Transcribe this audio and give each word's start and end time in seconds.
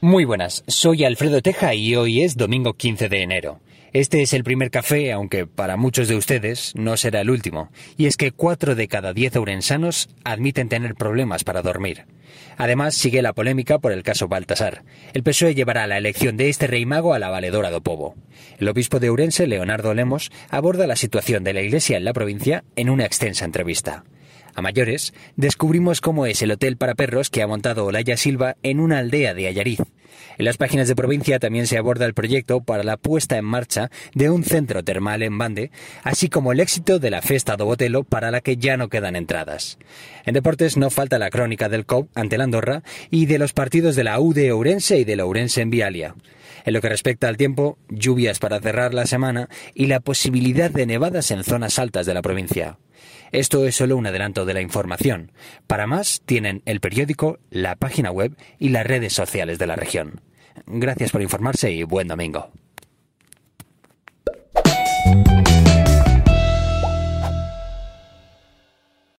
Muy 0.00 0.24
buenas, 0.24 0.62
soy 0.68 1.04
Alfredo 1.04 1.42
Teja 1.42 1.74
y 1.74 1.96
hoy 1.96 2.22
es 2.22 2.36
domingo 2.36 2.74
15 2.74 3.08
de 3.08 3.22
enero. 3.22 3.60
Este 3.92 4.22
es 4.22 4.34
el 4.34 4.44
primer 4.44 4.70
café, 4.70 5.10
aunque 5.10 5.46
para 5.46 5.76
muchos 5.76 6.06
de 6.06 6.16
ustedes 6.16 6.74
no 6.76 6.96
será 6.96 7.22
el 7.22 7.30
último, 7.30 7.70
y 7.96 8.06
es 8.06 8.16
que 8.16 8.30
cuatro 8.30 8.74
de 8.74 8.88
cada 8.88 9.12
diez 9.12 9.34
ourensanos 9.34 10.08
admiten 10.22 10.68
tener 10.68 10.94
problemas 10.94 11.44
para 11.44 11.62
dormir. 11.62 12.04
Además, 12.56 12.94
sigue 12.94 13.20
la 13.20 13.32
polémica 13.32 13.78
por 13.78 13.92
el 13.92 14.02
caso 14.02 14.28
Baltasar. 14.28 14.84
El 15.12 15.22
PSOE 15.22 15.54
llevará 15.54 15.86
la 15.86 15.98
elección 15.98 16.36
de 16.36 16.50
este 16.50 16.66
rey 16.66 16.86
mago 16.86 17.14
a 17.14 17.18
la 17.18 17.30
valedora 17.30 17.70
do 17.70 17.80
Povo. 17.80 18.14
El 18.58 18.68
obispo 18.68 19.00
de 19.00 19.10
Ourense, 19.10 19.46
Leonardo 19.46 19.92
Lemos, 19.92 20.30
aborda 20.50 20.86
la 20.86 20.96
situación 20.96 21.42
de 21.42 21.54
la 21.54 21.62
Iglesia 21.62 21.96
en 21.96 22.04
la 22.04 22.12
provincia 22.12 22.64
en 22.76 22.90
una 22.90 23.06
extensa 23.06 23.44
entrevista. 23.44 24.04
A 24.56 24.62
mayores, 24.62 25.12
descubrimos 25.36 26.00
cómo 26.00 26.24
es 26.24 26.40
el 26.40 26.50
hotel 26.50 26.78
para 26.78 26.94
perros 26.94 27.28
que 27.28 27.42
ha 27.42 27.46
montado 27.46 27.84
Olaya 27.84 28.16
Silva 28.16 28.56
en 28.62 28.80
una 28.80 28.98
aldea 29.00 29.34
de 29.34 29.48
Ayariz. 29.48 29.80
En 30.38 30.46
las 30.46 30.56
páginas 30.56 30.88
de 30.88 30.96
provincia 30.96 31.38
también 31.38 31.66
se 31.66 31.76
aborda 31.76 32.06
el 32.06 32.14
proyecto 32.14 32.62
para 32.62 32.82
la 32.82 32.96
puesta 32.96 33.36
en 33.36 33.44
marcha 33.44 33.90
de 34.14 34.30
un 34.30 34.44
centro 34.44 34.82
termal 34.82 35.22
en 35.22 35.36
Bande, 35.36 35.70
así 36.04 36.30
como 36.30 36.52
el 36.52 36.60
éxito 36.60 36.98
de 36.98 37.10
la 37.10 37.20
Festa 37.20 37.56
do 37.56 37.66
Botelo 37.66 38.02
para 38.02 38.30
la 38.30 38.40
que 38.40 38.56
ya 38.56 38.78
no 38.78 38.88
quedan 38.88 39.14
entradas. 39.14 39.78
En 40.24 40.32
deportes 40.32 40.78
no 40.78 40.88
falta 40.88 41.18
la 41.18 41.28
crónica 41.28 41.68
del 41.68 41.84
COP 41.84 42.08
ante 42.14 42.38
la 42.38 42.44
Andorra 42.44 42.82
y 43.10 43.26
de 43.26 43.38
los 43.38 43.52
partidos 43.52 43.94
de 43.94 44.04
la 44.04 44.18
U 44.20 44.32
de 44.32 44.52
Ourense 44.52 44.98
y 44.98 45.04
de 45.04 45.16
la 45.16 45.26
Ourense 45.26 45.60
en 45.60 45.68
Vialia. 45.68 46.14
En 46.64 46.72
lo 46.72 46.80
que 46.80 46.88
respecta 46.88 47.28
al 47.28 47.36
tiempo, 47.36 47.76
lluvias 47.90 48.38
para 48.38 48.58
cerrar 48.60 48.94
la 48.94 49.04
semana 49.04 49.50
y 49.74 49.86
la 49.86 50.00
posibilidad 50.00 50.70
de 50.70 50.86
nevadas 50.86 51.30
en 51.30 51.44
zonas 51.44 51.78
altas 51.78 52.06
de 52.06 52.14
la 52.14 52.22
provincia. 52.22 52.78
Esto 53.32 53.66
es 53.66 53.76
solo 53.76 53.96
un 53.96 54.06
adelanto 54.06 54.44
de 54.44 54.54
la 54.54 54.60
información. 54.60 55.32
Para 55.66 55.86
más, 55.86 56.22
tienen 56.24 56.62
el 56.64 56.80
periódico, 56.80 57.38
la 57.50 57.76
página 57.76 58.10
web 58.10 58.36
y 58.58 58.70
las 58.70 58.86
redes 58.86 59.12
sociales 59.12 59.58
de 59.58 59.66
la 59.66 59.76
región. 59.76 60.20
Gracias 60.66 61.10
por 61.10 61.22
informarse 61.22 61.70
y 61.70 61.82
buen 61.82 62.08
domingo. 62.08 62.50